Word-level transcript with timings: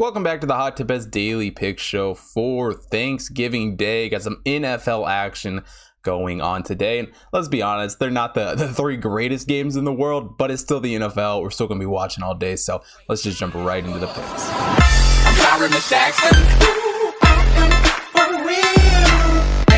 Welcome 0.00 0.22
back 0.22 0.40
to 0.40 0.46
the 0.46 0.54
Hot 0.54 0.78
Tip 0.78 0.90
Daily 1.10 1.50
Pick 1.50 1.78
Show 1.78 2.14
for 2.14 2.72
Thanksgiving 2.72 3.76
Day. 3.76 4.08
Got 4.08 4.22
some 4.22 4.40
NFL 4.46 5.06
action 5.06 5.62
going 6.00 6.40
on 6.40 6.62
today. 6.62 7.00
And 7.00 7.08
let's 7.34 7.48
be 7.48 7.60
honest, 7.60 7.98
they're 7.98 8.10
not 8.10 8.32
the, 8.32 8.54
the 8.54 8.72
three 8.72 8.96
greatest 8.96 9.46
games 9.46 9.76
in 9.76 9.84
the 9.84 9.92
world, 9.92 10.38
but 10.38 10.50
it's 10.50 10.62
still 10.62 10.80
the 10.80 10.94
NFL. 10.94 11.42
We're 11.42 11.50
still 11.50 11.66
going 11.66 11.78
to 11.78 11.82
be 11.82 11.86
watching 11.86 12.24
all 12.24 12.34
day. 12.34 12.56
So 12.56 12.82
let's 13.10 13.22
just 13.22 13.38
jump 13.38 13.52
right 13.54 13.84
into 13.84 13.98
the 13.98 14.06
picks. 14.06 14.48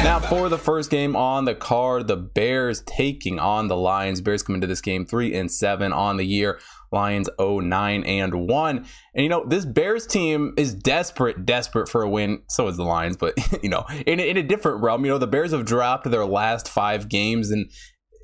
Now, 0.02 0.18
for 0.18 0.48
the 0.48 0.58
first 0.58 0.90
game 0.90 1.14
on 1.14 1.44
the 1.44 1.54
card, 1.54 2.08
the 2.08 2.16
Bears 2.16 2.82
taking 2.82 3.38
on 3.38 3.68
the 3.68 3.76
Lions. 3.76 4.20
Bears 4.20 4.42
come 4.42 4.56
into 4.56 4.66
this 4.66 4.80
game 4.80 5.06
three 5.06 5.32
and 5.32 5.50
seven 5.50 5.92
on 5.92 6.16
the 6.16 6.24
year. 6.24 6.58
Lions 6.90 7.28
9 7.38 8.04
and 8.04 8.48
1. 8.48 8.76
And 8.76 9.22
you 9.22 9.28
know, 9.28 9.44
this 9.46 9.64
Bears 9.64 10.06
team 10.06 10.54
is 10.56 10.74
desperate, 10.74 11.46
desperate 11.46 11.88
for 11.88 12.02
a 12.02 12.10
win. 12.10 12.42
So 12.48 12.68
is 12.68 12.76
the 12.76 12.82
Lions, 12.82 13.16
but 13.16 13.34
you 13.62 13.68
know, 13.68 13.84
in, 14.06 14.20
in 14.20 14.36
a 14.36 14.42
different 14.42 14.82
realm, 14.82 15.04
you 15.04 15.10
know, 15.10 15.18
the 15.18 15.26
Bears 15.26 15.52
have 15.52 15.64
dropped 15.64 16.10
their 16.10 16.26
last 16.26 16.68
five 16.68 17.08
games 17.08 17.50
and 17.50 17.70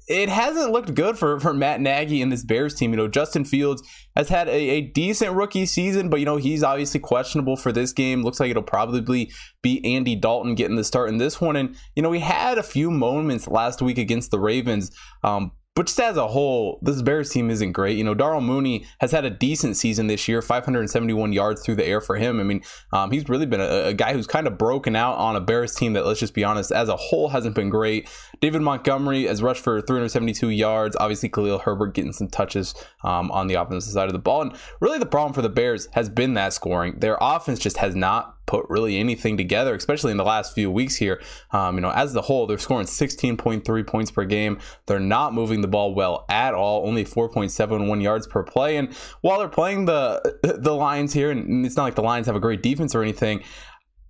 it 0.08 0.30
hasn't 0.30 0.72
looked 0.72 0.94
good 0.94 1.18
for, 1.18 1.38
for 1.38 1.52
Matt 1.52 1.80
Nagy 1.80 2.22
and 2.22 2.32
this 2.32 2.42
Bears 2.42 2.74
team. 2.74 2.92
You 2.92 2.96
know, 2.96 3.08
Justin 3.08 3.44
Fields 3.44 3.82
has 4.16 4.28
had 4.28 4.48
a, 4.48 4.52
a, 4.52 4.80
decent 4.80 5.34
rookie 5.34 5.66
season, 5.66 6.08
but, 6.08 6.18
you 6.18 6.26
know, 6.26 6.36
he's 6.36 6.62
obviously 6.62 6.98
questionable 6.98 7.56
for 7.56 7.72
this 7.72 7.92
game. 7.92 8.22
Looks 8.22 8.40
like 8.40 8.50
it'll 8.50 8.62
probably 8.62 9.30
be 9.62 9.84
Andy 9.84 10.16
Dalton 10.16 10.54
getting 10.54 10.76
the 10.76 10.84
start 10.84 11.10
in 11.10 11.18
this 11.18 11.40
one. 11.40 11.56
And, 11.56 11.76
you 11.94 12.02
know, 12.02 12.08
we 12.08 12.20
had 12.20 12.56
a 12.56 12.62
few 12.62 12.90
moments 12.90 13.46
last 13.46 13.82
week 13.82 13.98
against 13.98 14.30
the 14.30 14.40
Ravens, 14.40 14.90
um, 15.22 15.52
but 15.78 15.86
just 15.86 16.00
as 16.00 16.16
a 16.16 16.26
whole, 16.26 16.80
this 16.82 17.00
Bears 17.02 17.30
team 17.30 17.50
isn't 17.50 17.70
great. 17.70 17.96
You 17.96 18.02
know, 18.02 18.12
Darnell 18.12 18.40
Mooney 18.40 18.84
has 18.98 19.12
had 19.12 19.24
a 19.24 19.30
decent 19.30 19.76
season 19.76 20.08
this 20.08 20.26
year, 20.26 20.42
571 20.42 21.32
yards 21.32 21.64
through 21.64 21.76
the 21.76 21.86
air 21.86 22.00
for 22.00 22.16
him. 22.16 22.40
I 22.40 22.42
mean, 22.42 22.62
um, 22.92 23.12
he's 23.12 23.28
really 23.28 23.46
been 23.46 23.60
a, 23.60 23.84
a, 23.84 23.94
guy 23.94 24.12
who's 24.12 24.26
kind 24.26 24.48
of 24.48 24.58
broken 24.58 24.96
out 24.96 25.16
on 25.18 25.36
a 25.36 25.40
Bears 25.40 25.76
team 25.76 25.92
that, 25.92 26.04
let's 26.04 26.18
just 26.18 26.34
be 26.34 26.42
honest, 26.42 26.72
as 26.72 26.88
a 26.88 26.96
whole 26.96 27.28
hasn't 27.28 27.54
been 27.54 27.68
great. 27.70 28.08
David 28.40 28.60
Montgomery 28.60 29.26
has 29.26 29.40
rushed 29.40 29.62
for 29.62 29.80
372 29.80 30.48
yards. 30.48 30.96
Obviously, 30.98 31.28
Khalil 31.28 31.60
Herbert 31.60 31.94
getting 31.94 32.12
some 32.12 32.26
touches 32.26 32.74
um, 33.04 33.30
on 33.30 33.46
the 33.46 33.54
offensive 33.54 33.92
side 33.92 34.08
of 34.08 34.14
the 34.14 34.18
ball. 34.18 34.42
And 34.42 34.56
really, 34.80 34.98
the 34.98 35.06
problem 35.06 35.32
for 35.32 35.42
the 35.42 35.48
Bears 35.48 35.86
has 35.92 36.08
been 36.08 36.34
that 36.34 36.52
scoring. 36.52 36.98
Their 36.98 37.18
offense 37.20 37.60
just 37.60 37.76
has 37.76 37.94
not 37.94 38.37
put 38.48 38.66
really 38.68 38.98
anything 38.98 39.36
together, 39.36 39.74
especially 39.74 40.10
in 40.10 40.16
the 40.16 40.24
last 40.24 40.54
few 40.54 40.70
weeks 40.70 40.96
here. 40.96 41.22
Um, 41.52 41.76
you 41.76 41.80
know, 41.80 41.90
as 41.90 42.12
the 42.12 42.22
whole, 42.22 42.46
they're 42.46 42.58
scoring 42.58 42.86
16.3 42.86 43.86
points 43.86 44.10
per 44.10 44.24
game. 44.24 44.58
They're 44.86 44.98
not 44.98 45.34
moving 45.34 45.60
the 45.60 45.68
ball 45.68 45.94
well 45.94 46.24
at 46.28 46.54
all, 46.54 46.86
only 46.86 47.04
4.71 47.04 48.02
yards 48.02 48.26
per 48.26 48.42
play. 48.42 48.76
And 48.78 48.92
while 49.20 49.38
they're 49.38 49.48
playing 49.48 49.84
the 49.84 50.38
the 50.58 50.74
Lions 50.74 51.12
here, 51.12 51.30
and 51.30 51.64
it's 51.64 51.76
not 51.76 51.84
like 51.84 51.94
the 51.94 52.02
Lions 52.02 52.26
have 52.26 52.36
a 52.36 52.40
great 52.40 52.62
defense 52.62 52.94
or 52.94 53.02
anything. 53.02 53.44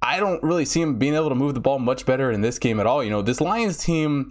I 0.00 0.20
don't 0.20 0.40
really 0.44 0.64
see 0.64 0.80
them 0.80 0.96
being 0.96 1.14
able 1.14 1.28
to 1.28 1.34
move 1.34 1.54
the 1.54 1.60
ball 1.60 1.80
much 1.80 2.06
better 2.06 2.30
in 2.30 2.40
this 2.40 2.60
game 2.60 2.78
at 2.78 2.86
all. 2.86 3.02
You 3.02 3.10
know, 3.10 3.20
this 3.20 3.40
Lions 3.40 3.78
team 3.78 4.28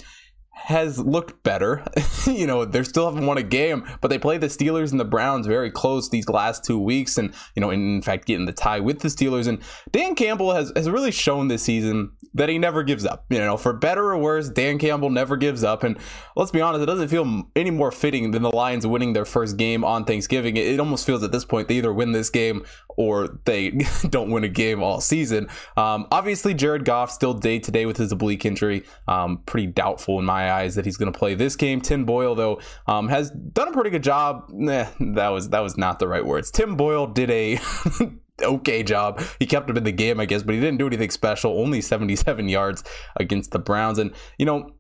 has 0.58 1.00
looked 1.00 1.44
better. 1.44 1.86
you 2.26 2.46
know, 2.46 2.66
they 2.66 2.84
still 2.84 3.06
haven't 3.06 3.26
won 3.26 3.38
a 3.38 3.44
game, 3.44 3.88
but 4.02 4.10
they 4.10 4.20
play 4.20 4.38
the 4.38 4.48
Steelers 4.48 4.92
and 4.92 5.00
the 5.00 5.06
Browns 5.06 5.48
very 5.48 5.72
close 5.72 6.10
these 6.10 6.28
last 6.28 6.66
two 6.66 6.80
weeks, 6.80 7.18
and 7.18 7.34
you 7.56 7.62
know, 7.62 7.70
in, 7.70 8.02
fact, 8.02 8.26
getting 8.26 8.46
the 8.46 8.52
tie 8.52 8.80
with 8.80 9.00
the 9.00 9.08
Steelers. 9.08 9.48
And 9.48 9.60
Dan 9.92 10.16
Campbell 10.16 10.54
has 10.54 10.74
has 10.76 10.90
really 10.90 11.12
shown 11.12 11.48
this 11.48 11.64
season 11.64 12.12
that 12.34 12.50
he 12.50 12.58
never 12.58 12.84
gives 12.84 13.06
up. 13.06 13.26
You 13.30 13.40
know, 13.40 13.56
for 13.56 13.72
better 13.72 14.12
or 14.12 14.18
worse, 14.18 14.50
Dan 14.50 14.78
Campbell 14.80 15.10
never 15.10 15.38
gives 15.38 15.64
up. 15.64 15.84
And 15.84 15.98
let's 16.36 16.52
be 16.52 16.60
honest, 16.60 16.84
it 16.84 16.88
doesn't 16.88 17.08
feel 17.08 17.44
any 17.56 17.72
more 17.72 17.92
fitting 17.92 18.32
than 18.32 18.42
the 18.42 18.52
Lions 18.52 18.86
winning 18.86 19.14
their 19.14 19.26
first 19.26 19.58
game 19.58 19.86
on 19.86 20.06
Thanksgiving. 20.06 20.58
It, 20.58 20.68
it 20.68 20.80
almost 20.80 21.06
feels 21.06 21.24
at 21.24 21.32
this 21.32 21.46
point 21.46 21.68
they 21.68 21.76
either 21.76 21.94
win 21.94 22.12
this 22.12 22.30
game 22.30 22.66
or 22.98 23.40
they 23.46 23.70
don't 24.10 24.32
win 24.32 24.44
a 24.44 24.50
game 24.50 24.84
all 24.84 25.00
season. 25.00 25.48
Um, 25.78 26.08
obviously, 26.12 26.54
Jared 26.54 26.84
Goff 26.84 27.12
still 27.12 27.34
day 27.34 27.60
to 27.60 27.72
day 27.72 27.86
with 27.86 27.98
his 27.98 28.12
oblique 28.12 28.46
injury. 28.46 28.84
Um, 29.08 29.44
pretty 29.46 29.68
doubtful 29.68 30.20
in 30.20 30.26
my 30.26 30.47
eyes 30.50 30.76
that 30.76 30.86
he's 30.86 30.98
going 30.98 31.12
to 31.12 31.18
play 31.18 31.36
this 31.36 31.56
game. 31.56 31.82
Tim 31.82 32.06
Boyle, 32.06 32.36
though, 32.36 32.60
um, 32.88 33.08
has 33.08 33.32
done 33.32 33.68
a 33.68 33.72
pretty 33.72 33.90
good 33.90 34.04
job. 34.04 34.50
Nah, 34.50 34.88
that 35.00 35.30
was 35.30 35.50
that 35.50 35.60
was 35.60 35.78
not 35.78 36.00
the 36.00 36.08
right 36.08 36.26
words. 36.26 36.52
Tim 36.52 36.76
Boyle 36.76 37.08
did 37.08 37.30
a 37.30 37.60
okay 38.42 38.84
job. 38.84 39.22
He 39.40 39.46
kept 39.46 39.70
him 39.70 39.78
in 39.78 39.84
the 39.84 39.92
game, 39.92 40.20
I 40.20 40.26
guess, 40.26 40.44
but 40.44 40.56
he 40.56 40.62
didn't 40.62 40.78
do 40.78 40.88
anything 40.88 41.12
special. 41.12 41.60
Only 41.60 41.82
77 41.82 42.50
yards 42.50 42.84
against 43.16 43.52
the 43.52 43.60
Browns, 43.60 44.00
and 44.00 44.12
you 44.38 44.46
know 44.46 44.74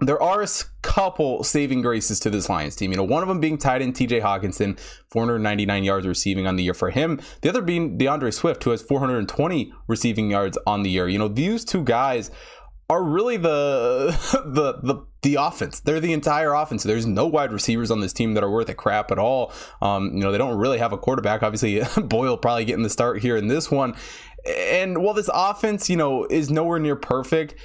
there 0.00 0.20
are 0.22 0.42
a 0.42 0.48
couple 0.82 1.42
saving 1.42 1.80
graces 1.80 2.20
to 2.20 2.30
this 2.30 2.48
Lions 2.48 2.76
team. 2.76 2.90
You 2.90 2.98
know, 2.98 3.04
one 3.04 3.22
of 3.22 3.28
them 3.28 3.40
being 3.40 3.56
tight 3.56 3.80
end 3.80 3.94
TJ 3.94 4.20
Hockenson, 4.20 4.78
499 5.10 5.84
yards 5.84 6.06
receiving 6.06 6.46
on 6.46 6.56
the 6.56 6.64
year 6.64 6.74
for 6.74 6.90
him. 6.90 7.20
The 7.40 7.48
other 7.48 7.62
being 7.62 7.98
DeAndre 7.98 8.32
Swift, 8.32 8.62
who 8.64 8.70
has 8.70 8.82
420 8.82 9.72
receiving 9.88 10.30
yards 10.30 10.58
on 10.66 10.82
the 10.82 10.90
year. 10.90 11.08
You 11.08 11.18
know, 11.18 11.28
these 11.28 11.64
two 11.64 11.82
guys 11.82 12.30
are 12.88 13.02
really 13.02 13.36
the 13.36 14.10
the 14.46 14.74
the 14.82 15.04
the 15.22 15.34
offense. 15.36 15.80
They're 15.80 16.00
the 16.00 16.12
entire 16.12 16.52
offense. 16.54 16.82
There's 16.82 17.06
no 17.06 17.26
wide 17.26 17.52
receivers 17.52 17.90
on 17.90 18.00
this 18.00 18.12
team 18.12 18.34
that 18.34 18.44
are 18.44 18.50
worth 18.50 18.68
a 18.68 18.74
crap 18.74 19.10
at 19.10 19.18
all. 19.18 19.52
Um, 19.82 20.12
you 20.14 20.20
know, 20.20 20.30
they 20.30 20.38
don't 20.38 20.56
really 20.56 20.78
have 20.78 20.92
a 20.92 20.98
quarterback. 20.98 21.42
Obviously, 21.42 21.82
Boyle 22.02 22.36
probably 22.36 22.64
getting 22.64 22.84
the 22.84 22.90
start 22.90 23.20
here 23.20 23.36
in 23.36 23.48
this 23.48 23.70
one. 23.70 23.96
And 24.46 25.02
while 25.02 25.14
this 25.14 25.30
offense, 25.34 25.90
you 25.90 25.96
know, 25.96 26.24
is 26.26 26.50
nowhere 26.50 26.78
near 26.78 26.94
perfect, 26.94 27.56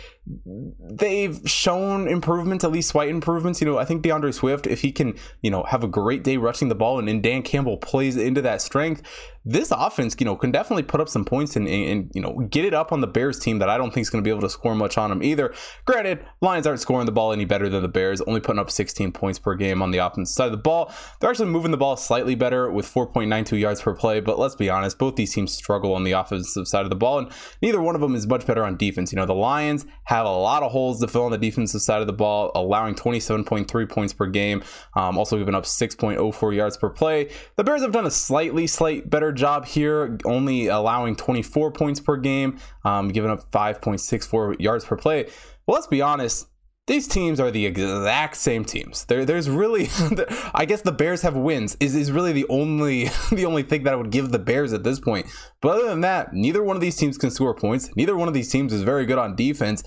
they've 0.45 1.39
shown 1.45 2.07
improvements, 2.07 2.63
at 2.63 2.71
least 2.71 2.89
slight 2.89 3.09
improvements. 3.09 3.61
You 3.61 3.67
know, 3.67 3.77
I 3.77 3.85
think 3.85 4.03
DeAndre 4.03 4.33
Swift, 4.33 4.67
if 4.67 4.81
he 4.81 4.91
can, 4.91 5.15
you 5.41 5.51
know, 5.51 5.63
have 5.63 5.83
a 5.83 5.87
great 5.87 6.23
day 6.23 6.37
rushing 6.37 6.69
the 6.69 6.75
ball 6.75 6.99
and, 6.99 7.07
then 7.07 7.21
Dan 7.21 7.41
Campbell 7.41 7.77
plays 7.77 8.17
into 8.17 8.41
that 8.41 8.61
strength, 8.61 9.01
this 9.43 9.71
offense, 9.71 10.15
you 10.19 10.25
know, 10.25 10.35
can 10.35 10.51
definitely 10.51 10.83
put 10.83 11.01
up 11.01 11.09
some 11.09 11.25
points 11.25 11.55
and, 11.55 11.67
and, 11.67 11.89
and 11.89 12.11
you 12.13 12.21
know, 12.21 12.33
get 12.49 12.63
it 12.63 12.73
up 12.73 12.91
on 12.91 13.01
the 13.01 13.07
Bears 13.07 13.39
team 13.39 13.59
that 13.59 13.69
I 13.69 13.77
don't 13.77 13.91
think 13.91 14.03
is 14.03 14.09
going 14.09 14.23
to 14.23 14.27
be 14.27 14.29
able 14.29 14.41
to 14.41 14.49
score 14.49 14.75
much 14.75 14.97
on 14.97 15.09
them 15.09 15.23
either. 15.23 15.53
Granted, 15.85 16.23
Lions 16.41 16.67
aren't 16.67 16.79
scoring 16.79 17.07
the 17.07 17.11
ball 17.11 17.33
any 17.33 17.45
better 17.45 17.67
than 17.67 17.81
the 17.81 17.87
Bears, 17.87 18.21
only 18.21 18.39
putting 18.39 18.59
up 18.59 18.69
16 18.69 19.11
points 19.11 19.39
per 19.39 19.55
game 19.55 19.81
on 19.81 19.89
the 19.91 19.97
offensive 19.97 20.33
side 20.33 20.45
of 20.45 20.51
the 20.51 20.57
ball. 20.57 20.93
They're 21.19 21.29
actually 21.29 21.49
moving 21.49 21.71
the 21.71 21.77
ball 21.77 21.97
slightly 21.97 22.35
better 22.35 22.71
with 22.71 22.85
4.92 22.85 23.59
yards 23.59 23.81
per 23.81 23.95
play, 23.95 24.19
but 24.19 24.37
let's 24.37 24.55
be 24.55 24.69
honest, 24.69 24.99
both 24.99 25.15
these 25.15 25.33
teams 25.33 25.53
struggle 25.53 25.95
on 25.95 26.03
the 26.03 26.11
offensive 26.11 26.67
side 26.67 26.83
of 26.83 26.91
the 26.91 26.95
ball, 26.95 27.17
and 27.17 27.31
neither 27.63 27.81
one 27.81 27.95
of 27.95 28.01
them 28.01 28.13
is 28.13 28.27
much 28.27 28.45
better 28.45 28.63
on 28.63 28.77
defense. 28.77 29.11
You 29.11 29.15
know, 29.15 29.25
the 29.25 29.33
Lions 29.33 29.85
have 30.03 30.20
a 30.25 30.29
lot 30.29 30.63
of 30.63 30.71
holes 30.71 30.99
to 31.01 31.07
fill 31.07 31.25
on 31.25 31.31
the 31.31 31.37
defensive 31.37 31.81
side 31.81 32.01
of 32.01 32.07
the 32.07 32.13
ball, 32.13 32.51
allowing 32.55 32.95
27.3 32.95 33.89
points 33.89 34.13
per 34.13 34.27
game, 34.27 34.63
um, 34.95 35.17
also 35.17 35.37
giving 35.37 35.55
up 35.55 35.63
6.04 35.63 36.55
yards 36.55 36.77
per 36.77 36.89
play. 36.89 37.29
The 37.55 37.63
Bears 37.63 37.81
have 37.81 37.91
done 37.91 38.05
a 38.05 38.11
slightly, 38.11 38.67
slight 38.67 39.09
better 39.09 39.31
job 39.31 39.65
here, 39.65 40.17
only 40.25 40.67
allowing 40.67 41.15
24 41.15 41.71
points 41.71 41.99
per 41.99 42.17
game, 42.17 42.59
um, 42.83 43.09
giving 43.09 43.31
up 43.31 43.51
5.64 43.51 44.59
yards 44.59 44.85
per 44.85 44.97
play. 44.97 45.25
Well, 45.65 45.75
let's 45.75 45.87
be 45.87 46.01
honest. 46.01 46.47
These 46.87 47.07
teams 47.07 47.39
are 47.39 47.51
the 47.51 47.65
exact 47.67 48.37
same 48.37 48.65
teams. 48.65 49.05
There, 49.05 49.23
there's 49.23 49.49
really, 49.49 49.89
I 50.53 50.65
guess 50.65 50.81
the 50.81 50.91
Bears 50.91 51.21
have 51.21 51.35
wins 51.35 51.77
is, 51.79 51.95
is 51.95 52.11
really 52.11 52.33
the 52.33 52.47
only 52.49 53.05
the 53.31 53.45
only 53.45 53.63
thing 53.63 53.83
that 53.83 53.93
I 53.93 53.95
would 53.95 54.11
give 54.11 54.31
the 54.31 54.39
Bears 54.39 54.73
at 54.73 54.83
this 54.83 54.99
point. 54.99 55.27
But 55.61 55.77
other 55.77 55.89
than 55.89 56.01
that, 56.01 56.33
neither 56.33 56.63
one 56.63 56.75
of 56.75 56.81
these 56.81 56.95
teams 56.95 57.17
can 57.17 57.29
score 57.29 57.53
points. 57.53 57.95
Neither 57.95 58.17
one 58.17 58.27
of 58.27 58.33
these 58.33 58.51
teams 58.51 58.73
is 58.73 58.81
very 58.81 59.05
good 59.05 59.19
on 59.19 59.35
defense. 59.35 59.83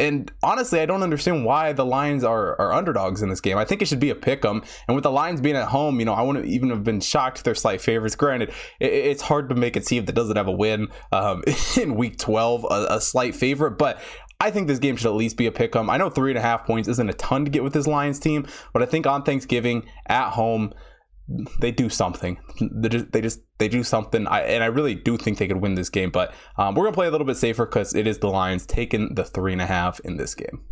And 0.00 0.30
honestly, 0.44 0.80
I 0.80 0.86
don't 0.86 1.02
understand 1.02 1.44
why 1.44 1.72
the 1.72 1.84
Lions 1.84 2.22
are, 2.22 2.58
are 2.60 2.72
underdogs 2.72 3.20
in 3.20 3.30
this 3.30 3.40
game. 3.40 3.58
I 3.58 3.64
think 3.64 3.82
it 3.82 3.88
should 3.88 3.98
be 3.98 4.10
a 4.10 4.14
pick 4.14 4.44
'em. 4.44 4.62
And 4.86 4.94
with 4.94 5.02
the 5.02 5.10
Lions 5.10 5.40
being 5.40 5.56
at 5.56 5.68
home, 5.68 5.98
you 5.98 6.06
know, 6.06 6.14
I 6.14 6.22
wouldn't 6.22 6.46
even 6.46 6.70
have 6.70 6.84
been 6.84 7.00
shocked 7.00 7.38
if 7.38 7.44
they're 7.44 7.56
slight 7.56 7.80
favorites. 7.80 8.14
Granted, 8.14 8.50
it, 8.78 8.92
it's 8.92 9.22
hard 9.22 9.48
to 9.48 9.56
make 9.56 9.74
a 9.74 9.80
team 9.80 10.04
that 10.04 10.14
doesn't 10.14 10.36
have 10.36 10.46
a 10.46 10.52
win 10.52 10.88
um, 11.10 11.42
in 11.76 11.96
week 11.96 12.16
12 12.16 12.64
a, 12.70 12.86
a 12.90 13.00
slight 13.00 13.34
favorite, 13.34 13.72
but 13.72 14.00
I 14.40 14.50
think 14.50 14.68
this 14.68 14.78
game 14.78 14.96
should 14.96 15.08
at 15.08 15.14
least 15.14 15.36
be 15.36 15.46
a 15.46 15.52
pick 15.52 15.74
'em. 15.74 15.90
I 15.90 15.96
know 15.96 16.10
three 16.10 16.30
and 16.30 16.38
a 16.38 16.42
half 16.42 16.64
points 16.64 16.88
isn't 16.88 17.10
a 17.10 17.14
ton 17.14 17.44
to 17.44 17.50
get 17.50 17.64
with 17.64 17.72
this 17.72 17.86
Lions 17.86 18.20
team, 18.20 18.46
but 18.72 18.82
I 18.82 18.86
think 18.86 19.06
on 19.06 19.24
Thanksgiving 19.24 19.84
at 20.06 20.30
home, 20.30 20.72
they 21.60 21.70
do 21.70 21.88
something. 21.88 22.38
They 22.60 22.88
just 22.88 23.12
they 23.12 23.20
just 23.20 23.40
they 23.58 23.68
do 23.68 23.82
something. 23.82 24.26
I, 24.26 24.40
and 24.42 24.62
I 24.62 24.68
really 24.68 24.94
do 24.94 25.16
think 25.16 25.38
they 25.38 25.48
could 25.48 25.60
win 25.60 25.74
this 25.74 25.90
game. 25.90 26.10
But 26.10 26.32
um, 26.56 26.74
we're 26.74 26.84
gonna 26.84 26.94
play 26.94 27.08
a 27.08 27.10
little 27.10 27.26
bit 27.26 27.36
safer 27.36 27.66
because 27.66 27.94
it 27.94 28.06
is 28.06 28.18
the 28.18 28.28
Lions 28.28 28.64
taking 28.64 29.14
the 29.14 29.24
three 29.24 29.52
and 29.52 29.60
a 29.60 29.66
half 29.66 30.00
in 30.00 30.16
this 30.16 30.34
game. 30.34 30.62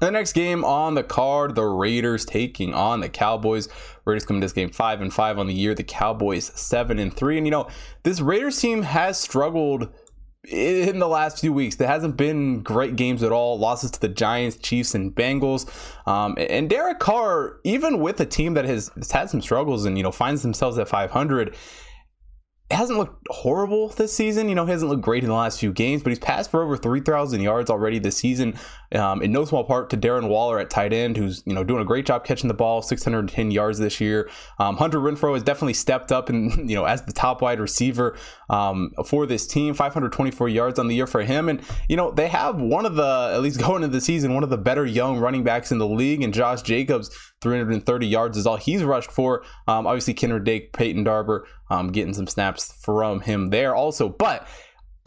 The 0.00 0.10
next 0.10 0.32
game 0.32 0.64
on 0.64 0.94
the 0.94 1.02
card, 1.02 1.54
the 1.54 1.64
Raiders 1.64 2.24
taking 2.24 2.74
on 2.74 3.00
the 3.00 3.08
Cowboys. 3.08 3.68
Raiders 4.04 4.26
come 4.26 4.40
to 4.40 4.44
this 4.44 4.52
game 4.52 4.70
five 4.70 5.00
and 5.00 5.12
five 5.12 5.38
on 5.38 5.46
the 5.46 5.54
year. 5.54 5.74
The 5.74 5.84
Cowboys 5.84 6.52
seven 6.54 6.98
and 6.98 7.14
three. 7.14 7.38
And 7.38 7.46
you 7.46 7.50
know 7.50 7.68
this 8.02 8.20
Raiders 8.20 8.60
team 8.60 8.82
has 8.82 9.18
struggled 9.18 9.88
in 10.48 10.98
the 10.98 11.08
last 11.08 11.40
few 11.40 11.52
weeks. 11.52 11.76
There 11.76 11.88
hasn't 11.88 12.16
been 12.16 12.62
great 12.62 12.96
games 12.96 13.22
at 13.22 13.32
all. 13.32 13.58
Losses 13.58 13.90
to 13.92 14.00
the 14.00 14.08
Giants, 14.08 14.56
Chiefs, 14.56 14.94
and 14.94 15.14
Bengals. 15.14 15.68
Um, 16.06 16.36
and 16.38 16.68
Derek 16.68 16.98
Carr, 16.98 17.58
even 17.64 18.00
with 18.00 18.20
a 18.20 18.26
team 18.26 18.54
that 18.54 18.64
has, 18.64 18.90
has 18.96 19.10
had 19.10 19.30
some 19.30 19.40
struggles 19.40 19.84
and 19.84 19.96
you 19.96 20.02
know 20.02 20.12
finds 20.12 20.42
themselves 20.42 20.78
at 20.78 20.88
500 20.88 21.54
hasn't 22.74 22.98
looked 22.98 23.26
horrible 23.30 23.88
this 23.88 24.12
season. 24.12 24.48
You 24.48 24.54
know, 24.54 24.64
he 24.64 24.72
hasn't 24.72 24.90
looked 24.90 25.02
great 25.02 25.22
in 25.22 25.28
the 25.28 25.34
last 25.34 25.60
few 25.60 25.72
games, 25.72 26.02
but 26.02 26.10
he's 26.10 26.18
passed 26.18 26.50
for 26.50 26.62
over 26.62 26.76
3,000 26.76 27.40
yards 27.40 27.70
already 27.70 27.98
this 27.98 28.16
season, 28.16 28.58
um, 28.92 29.22
in 29.22 29.32
no 29.32 29.44
small 29.44 29.64
part 29.64 29.90
to 29.90 29.96
Darren 29.96 30.28
Waller 30.28 30.58
at 30.58 30.70
tight 30.70 30.92
end, 30.92 31.16
who's, 31.16 31.42
you 31.46 31.54
know, 31.54 31.64
doing 31.64 31.82
a 31.82 31.84
great 31.84 32.06
job 32.06 32.24
catching 32.24 32.48
the 32.48 32.54
ball, 32.54 32.82
610 32.82 33.50
yards 33.50 33.78
this 33.78 34.00
year. 34.00 34.30
Um, 34.58 34.76
Hunter 34.76 34.98
Renfrow 34.98 35.34
has 35.34 35.42
definitely 35.42 35.74
stepped 35.74 36.12
up 36.12 36.28
and, 36.28 36.50
you 36.70 36.76
know, 36.76 36.84
as 36.84 37.02
the 37.02 37.12
top 37.12 37.42
wide 37.42 37.60
receiver 37.60 38.16
um, 38.50 38.92
for 39.06 39.26
this 39.26 39.46
team, 39.46 39.74
524 39.74 40.48
yards 40.48 40.78
on 40.78 40.88
the 40.88 40.94
year 40.94 41.06
for 41.06 41.22
him. 41.22 41.48
And, 41.48 41.60
you 41.88 41.96
know, 41.96 42.10
they 42.10 42.28
have 42.28 42.60
one 42.60 42.86
of 42.86 42.94
the, 42.94 43.30
at 43.34 43.42
least 43.42 43.60
going 43.64 43.82
into 43.82 43.94
the 43.94 44.00
season, 44.00 44.34
one 44.34 44.42
of 44.42 44.50
the 44.50 44.58
better 44.58 44.86
young 44.86 45.18
running 45.18 45.44
backs 45.44 45.72
in 45.72 45.78
the 45.78 45.88
league, 45.88 46.22
and 46.22 46.32
Josh 46.32 46.62
Jacobs, 46.62 47.10
330 47.44 48.06
yards 48.06 48.36
is 48.36 48.46
all 48.46 48.56
he's 48.56 48.82
rushed 48.82 49.12
for. 49.12 49.44
Um, 49.68 49.86
obviously, 49.86 50.14
Kenyan 50.14 50.44
Drake, 50.44 50.72
Peyton 50.72 51.04
Barber, 51.04 51.46
um, 51.70 51.92
getting 51.92 52.14
some 52.14 52.26
snaps 52.26 52.72
from 52.82 53.20
him 53.20 53.50
there 53.50 53.76
also. 53.76 54.08
But 54.08 54.48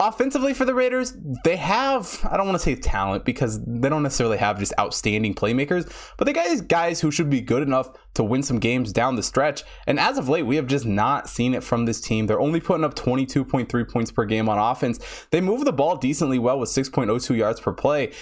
offensively 0.00 0.54
for 0.54 0.64
the 0.64 0.74
Raiders, 0.74 1.14
they 1.42 1.56
have, 1.56 2.20
I 2.30 2.36
don't 2.36 2.46
want 2.46 2.56
to 2.56 2.62
say 2.62 2.76
talent 2.76 3.24
because 3.24 3.62
they 3.64 3.88
don't 3.88 4.04
necessarily 4.04 4.36
have 4.36 4.58
just 4.58 4.72
outstanding 4.78 5.34
playmakers, 5.34 5.92
but 6.16 6.26
they 6.26 6.32
got 6.32 6.68
guys 6.68 7.00
who 7.00 7.10
should 7.10 7.28
be 7.28 7.40
good 7.40 7.62
enough 7.62 7.90
to 8.14 8.22
win 8.22 8.44
some 8.44 8.60
games 8.60 8.92
down 8.92 9.16
the 9.16 9.22
stretch. 9.22 9.64
And 9.88 9.98
as 9.98 10.16
of 10.16 10.28
late, 10.28 10.46
we 10.46 10.56
have 10.56 10.68
just 10.68 10.86
not 10.86 11.28
seen 11.28 11.52
it 11.52 11.64
from 11.64 11.84
this 11.84 12.00
team. 12.00 12.26
They're 12.26 12.40
only 12.40 12.60
putting 12.60 12.84
up 12.84 12.94
22.3 12.94 13.90
points 13.90 14.12
per 14.12 14.24
game 14.24 14.48
on 14.48 14.58
offense. 14.58 15.26
They 15.30 15.40
move 15.40 15.64
the 15.64 15.72
ball 15.72 15.96
decently 15.96 16.38
well 16.38 16.60
with 16.60 16.70
6.02 16.70 17.36
yards 17.36 17.60
per 17.60 17.72
play, 17.72 18.12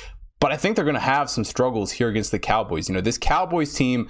but 0.40 0.52
I 0.52 0.56
think 0.56 0.76
they're 0.76 0.84
going 0.84 0.94
to 0.94 1.00
have 1.00 1.30
some 1.30 1.44
struggles 1.44 1.92
here 1.92 2.08
against 2.08 2.30
the 2.30 2.38
Cowboys. 2.38 2.88
You 2.88 2.94
know, 2.94 3.00
this 3.00 3.18
Cowboys 3.18 3.74
team 3.74 4.08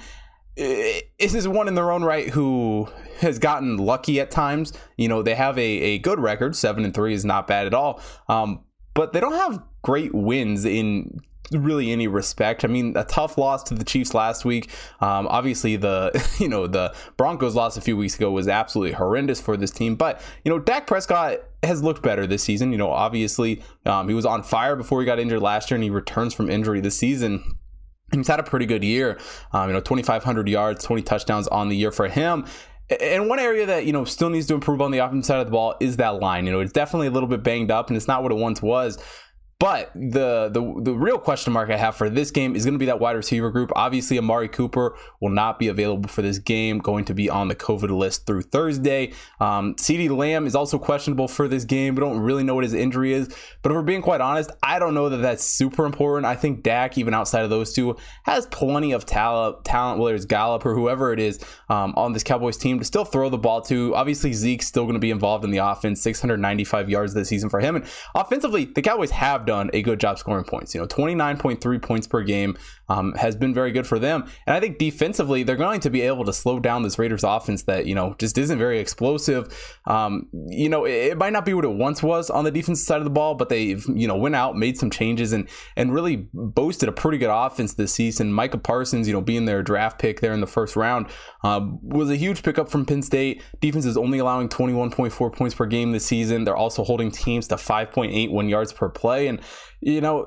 this 0.56 1.34
is 1.34 1.46
one 1.46 1.68
in 1.68 1.74
their 1.74 1.92
own 1.92 2.02
right 2.02 2.30
who 2.30 2.88
has 3.20 3.38
gotten 3.38 3.76
lucky 3.76 4.20
at 4.20 4.30
times. 4.30 4.72
You 4.96 5.08
know, 5.08 5.22
they 5.22 5.34
have 5.34 5.58
a, 5.58 5.62
a 5.62 5.98
good 5.98 6.18
record. 6.18 6.56
Seven 6.56 6.84
and 6.84 6.94
three 6.94 7.12
is 7.12 7.24
not 7.24 7.46
bad 7.46 7.66
at 7.66 7.74
all. 7.74 8.00
Um, 8.28 8.64
but 8.94 9.12
they 9.12 9.20
don't 9.20 9.34
have 9.34 9.62
great 9.82 10.14
wins 10.14 10.64
in 10.64 11.20
really 11.52 11.92
any 11.92 12.08
respect. 12.08 12.64
I 12.64 12.68
mean, 12.68 12.96
a 12.96 13.04
tough 13.04 13.38
loss 13.38 13.62
to 13.64 13.74
the 13.74 13.84
Chiefs 13.84 14.14
last 14.14 14.44
week. 14.44 14.70
Um, 15.00 15.26
obviously, 15.28 15.76
the 15.76 16.12
you 16.38 16.48
know 16.48 16.66
the 16.66 16.94
Broncos 17.16 17.54
loss 17.54 17.76
a 17.76 17.80
few 17.80 17.96
weeks 17.96 18.16
ago 18.16 18.30
was 18.30 18.48
absolutely 18.48 18.92
horrendous 18.92 19.40
for 19.40 19.56
this 19.56 19.70
team. 19.70 19.94
But 19.96 20.20
you 20.44 20.50
know, 20.50 20.58
Dak 20.58 20.86
Prescott 20.86 21.38
has 21.62 21.82
looked 21.82 22.02
better 22.02 22.26
this 22.26 22.42
season. 22.42 22.72
You 22.72 22.78
know, 22.78 22.90
obviously 22.90 23.62
um, 23.84 24.08
he 24.08 24.14
was 24.14 24.26
on 24.26 24.42
fire 24.42 24.76
before 24.76 25.00
he 25.00 25.06
got 25.06 25.18
injured 25.18 25.42
last 25.42 25.70
year, 25.70 25.76
and 25.76 25.84
he 25.84 25.90
returns 25.90 26.34
from 26.34 26.50
injury 26.50 26.80
this 26.80 26.96
season 26.96 27.58
he's 28.12 28.28
had 28.28 28.40
a 28.40 28.44
pretty 28.44 28.66
good 28.66 28.84
year. 28.84 29.18
Um, 29.52 29.68
you 29.68 29.74
know, 29.74 29.80
2,500 29.80 30.48
yards, 30.48 30.84
20 30.84 31.02
touchdowns 31.02 31.48
on 31.48 31.68
the 31.68 31.76
year 31.76 31.90
for 31.90 32.08
him. 32.08 32.46
And 33.00 33.28
one 33.28 33.40
area 33.40 33.66
that 33.66 33.84
you 33.84 33.92
know 33.92 34.04
still 34.04 34.30
needs 34.30 34.46
to 34.46 34.54
improve 34.54 34.80
on 34.80 34.92
the 34.92 34.98
offensive 34.98 35.26
side 35.26 35.40
of 35.40 35.46
the 35.46 35.50
ball 35.50 35.74
is 35.80 35.96
that 35.96 36.20
line. 36.20 36.46
You 36.46 36.52
know, 36.52 36.60
it's 36.60 36.72
definitely 36.72 37.08
a 37.08 37.10
little 37.10 37.28
bit 37.28 37.42
banged 37.42 37.72
up, 37.72 37.88
and 37.88 37.96
it's 37.96 38.06
not 38.06 38.22
what 38.22 38.30
it 38.30 38.36
once 38.36 38.62
was. 38.62 38.96
But 39.58 39.90
the, 39.94 40.50
the 40.52 40.80
the 40.82 40.92
real 40.92 41.18
question 41.18 41.50
mark 41.54 41.70
I 41.70 41.78
have 41.78 41.96
for 41.96 42.10
this 42.10 42.30
game 42.30 42.54
is 42.54 42.66
going 42.66 42.74
to 42.74 42.78
be 42.78 42.86
that 42.86 43.00
wide 43.00 43.16
receiver 43.16 43.50
group. 43.50 43.72
Obviously, 43.74 44.18
Amari 44.18 44.48
Cooper 44.48 44.98
will 45.18 45.30
not 45.30 45.58
be 45.58 45.68
available 45.68 46.10
for 46.10 46.20
this 46.20 46.38
game, 46.38 46.78
going 46.78 47.06
to 47.06 47.14
be 47.14 47.30
on 47.30 47.48
the 47.48 47.54
COVID 47.54 47.88
list 47.88 48.26
through 48.26 48.42
Thursday. 48.42 49.14
Um, 49.40 49.74
CeeDee 49.76 50.14
Lamb 50.14 50.46
is 50.46 50.54
also 50.54 50.78
questionable 50.78 51.26
for 51.26 51.48
this 51.48 51.64
game. 51.64 51.94
We 51.94 52.00
don't 52.00 52.18
really 52.18 52.44
know 52.44 52.54
what 52.54 52.64
his 52.64 52.74
injury 52.74 53.14
is. 53.14 53.34
But 53.62 53.72
if 53.72 53.76
we're 53.76 53.82
being 53.82 54.02
quite 54.02 54.20
honest, 54.20 54.50
I 54.62 54.78
don't 54.78 54.92
know 54.92 55.08
that 55.08 55.18
that's 55.18 55.42
super 55.42 55.86
important. 55.86 56.26
I 56.26 56.36
think 56.36 56.62
Dak, 56.62 56.98
even 56.98 57.14
outside 57.14 57.42
of 57.44 57.48
those 57.48 57.72
two, 57.72 57.96
has 58.24 58.44
plenty 58.48 58.92
of 58.92 59.06
talent, 59.06 59.64
talent 59.64 60.00
whether 60.00 60.14
it's 60.14 60.26
Gallup 60.26 60.66
or 60.66 60.74
whoever 60.74 61.14
it 61.14 61.18
is 61.18 61.42
um, 61.70 61.94
on 61.96 62.12
this 62.12 62.22
Cowboys 62.22 62.58
team 62.58 62.78
to 62.78 62.84
still 62.84 63.06
throw 63.06 63.30
the 63.30 63.38
ball 63.38 63.62
to. 63.62 63.94
Obviously, 63.94 64.34
Zeke's 64.34 64.66
still 64.66 64.84
going 64.84 64.94
to 64.96 65.00
be 65.00 65.10
involved 65.10 65.46
in 65.46 65.50
the 65.50 65.58
offense, 65.58 66.02
695 66.02 66.90
yards 66.90 67.14
this 67.14 67.30
season 67.30 67.48
for 67.48 67.60
him. 67.60 67.76
And 67.76 67.86
offensively, 68.14 68.66
the 68.66 68.82
Cowboys 68.82 69.12
have 69.12 69.45
done 69.46 69.70
a 69.72 69.82
good 69.82 70.00
job 70.00 70.18
scoring 70.18 70.44
points. 70.44 70.74
You 70.74 70.80
know, 70.80 70.86
29.3 70.86 71.82
points 71.82 72.06
per 72.06 72.22
game 72.22 72.56
um, 72.88 73.14
has 73.14 73.34
been 73.36 73.54
very 73.54 73.72
good 73.72 73.86
for 73.86 73.98
them. 73.98 74.24
And 74.46 74.54
I 74.54 74.60
think 74.60 74.78
defensively, 74.78 75.42
they're 75.42 75.56
going 75.56 75.80
to 75.80 75.90
be 75.90 76.02
able 76.02 76.24
to 76.24 76.32
slow 76.32 76.60
down 76.60 76.82
this 76.82 76.98
Raiders 76.98 77.24
offense 77.24 77.64
that, 77.64 77.86
you 77.86 77.94
know, 77.94 78.14
just 78.18 78.38
isn't 78.38 78.58
very 78.58 78.78
explosive. 78.78 79.80
Um, 79.86 80.28
you 80.48 80.68
know, 80.68 80.84
it, 80.84 81.12
it, 81.12 81.18
might 81.18 81.32
not 81.32 81.44
be 81.44 81.54
what 81.54 81.64
it 81.64 81.72
once 81.72 82.02
was 82.02 82.30
on 82.30 82.44
the 82.44 82.50
defensive 82.50 82.86
side 82.86 82.98
of 82.98 83.04
the 83.04 83.10
ball, 83.10 83.34
but 83.34 83.48
they've, 83.48 83.84
you 83.88 84.06
know, 84.06 84.16
went 84.16 84.34
out, 84.34 84.56
made 84.56 84.78
some 84.78 84.90
changes 84.90 85.32
and, 85.32 85.48
and 85.76 85.92
really 85.92 86.28
boasted 86.32 86.88
a 86.88 86.92
pretty 86.92 87.18
good 87.18 87.30
offense 87.30 87.74
this 87.74 87.92
season. 87.92 88.32
Micah 88.32 88.58
Parsons, 88.58 89.06
you 89.06 89.12
know, 89.12 89.20
being 89.20 89.46
their 89.46 89.62
draft 89.62 89.98
pick 89.98 90.20
there 90.20 90.32
in 90.32 90.40
the 90.40 90.46
first 90.46 90.76
round 90.76 91.06
um, 91.42 91.78
was 91.82 92.10
a 92.10 92.16
huge 92.16 92.42
pickup 92.42 92.68
from 92.68 92.86
Penn 92.86 93.02
State. 93.02 93.42
Defense 93.60 93.84
is 93.84 93.96
only 93.96 94.18
allowing 94.18 94.48
21.4 94.48 95.32
points 95.32 95.54
per 95.54 95.66
game 95.66 95.92
this 95.92 96.06
season. 96.06 96.44
They're 96.44 96.56
also 96.56 96.84
holding 96.84 97.10
teams 97.10 97.48
to 97.48 97.56
5.81 97.56 98.48
yards 98.48 98.72
per 98.72 98.88
play. 98.88 99.26
And, 99.26 99.35
you 99.80 100.00
know, 100.00 100.24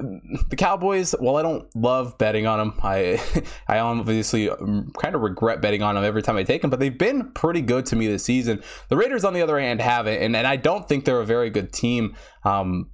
the 0.50 0.56
Cowboys, 0.56 1.16
well, 1.20 1.38
I 1.38 1.42
don't 1.42 1.68
love 1.76 2.18
betting 2.18 2.48
on 2.48 2.60
them. 2.60 2.80
I 2.84 3.22
I 3.68 3.80
obviously 3.80 4.50
um, 4.50 4.92
kind 4.98 5.16
of 5.16 5.22
regret 5.22 5.62
betting 5.62 5.82
on 5.82 5.96
them 5.96 6.04
every 6.04 6.22
time 6.22 6.38
I 6.38 6.44
take 6.44 6.62
them, 6.62 6.70
but 6.70 6.80
they've 6.80 6.98
been 6.98 7.32
pretty 7.32 7.62
good 7.62 7.86
to 7.88 7.96
me 7.96 8.08
this 8.08 8.24
season. 8.24 8.64
The 8.90 8.98
Raiders, 8.98 9.24
on 9.24 9.34
the 9.34 9.42
other 9.42 9.60
hand, 9.60 9.82
haven't, 9.82 10.22
and, 10.22 10.36
and 10.36 10.48
I 10.48 10.56
don't 10.56 10.88
think 10.88 11.06
they're 11.06 11.22
a 11.22 11.26
very 11.26 11.50
good 11.50 11.74
team. 11.74 12.16
Um, 12.44 12.90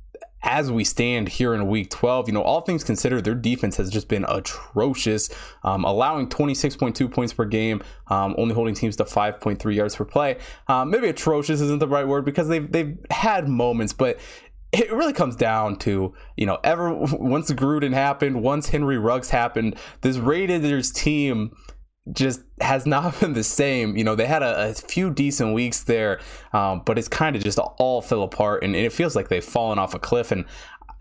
as 0.46 0.72
we 0.72 0.84
stand 0.84 1.28
here 1.28 1.56
in 1.56 1.68
week 1.68 1.90
12, 1.90 2.28
you 2.28 2.34
know, 2.34 2.42
all 2.42 2.62
things 2.62 2.84
considered, 2.84 3.24
their 3.24 3.36
defense 3.36 3.76
has 3.78 3.90
just 3.90 4.08
been 4.08 4.24
atrocious, 4.30 5.30
um, 5.64 5.84
allowing 5.84 6.30
26.2 6.30 7.12
points 7.12 7.34
per 7.34 7.46
game, 7.46 7.84
um, 8.08 8.36
only 8.38 8.54
holding 8.54 8.76
teams 8.76 8.96
to 8.96 9.04
5.3 9.04 9.76
yards 9.76 9.96
per 9.96 10.06
play. 10.06 10.38
Um, 10.68 10.92
maybe 10.92 11.10
atrocious 11.10 11.62
isn't 11.62 11.80
the 11.80 11.88
right 11.88 12.08
word 12.08 12.26
because 12.26 12.48
they've, 12.48 12.72
they've 12.72 12.96
had 13.10 13.50
moments, 13.50 13.92
but 13.92 14.20
it 14.80 14.92
really 14.92 15.14
comes 15.14 15.36
down 15.36 15.78
to 15.78 16.14
you 16.38 16.46
know 16.46 16.60
ever 16.64 16.94
once 17.14 17.52
Gruden 17.52 17.94
happened, 17.94 18.42
once 18.42 18.70
Henry 18.70 18.98
Ruggs 18.98 19.30
happened, 19.30 19.76
this 20.02 20.18
Raiders 20.18 20.92
team 20.92 21.56
just 22.12 22.42
has 22.62 22.86
not 22.96 23.20
been 23.20 23.34
the 23.34 23.44
same. 23.44 23.98
You 23.98 24.04
know, 24.04 24.16
they 24.16 24.26
had 24.26 24.44
a, 24.44 24.70
a 24.70 24.74
few 24.74 25.10
decent 25.10 25.54
weeks 25.54 25.84
there, 25.84 26.20
um, 26.54 26.82
but 26.86 26.98
it's 26.98 27.08
kind 27.08 27.36
of 27.36 27.44
just 27.44 27.60
all 27.60 28.02
fell 28.02 28.24
apart, 28.24 28.64
and, 28.64 28.76
and, 28.76 28.86
it 28.86 28.94
feels 28.94 29.16
like 29.16 29.30
they've 29.30 29.44
fallen 29.44 29.80
off 29.80 29.94
a 29.94 30.00
cliff. 30.00 30.32
And 30.32 30.46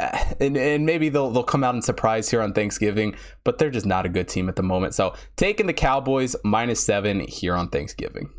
uh, 0.00 0.18
and, 0.40 0.56
and 0.56 0.86
maybe 0.86 1.08
they'll 1.08 1.30
they'll 1.30 1.42
come 1.44 1.62
out 1.62 1.74
and 1.74 1.84
surprise 1.84 2.30
here 2.30 2.42
on 2.42 2.52
Thanksgiving, 2.52 3.14
but 3.44 3.58
they're 3.58 3.70
just 3.70 3.86
not 3.86 4.06
a 4.06 4.08
good 4.08 4.28
team 4.28 4.48
at 4.48 4.56
the 4.56 4.62
moment. 4.62 4.94
So 4.94 5.14
taking 5.36 5.66
the 5.66 5.72
Cowboys 5.72 6.34
minus 6.44 6.84
seven 6.84 7.20
here 7.20 7.54
on 7.54 7.68
Thanksgiving. 7.68 8.30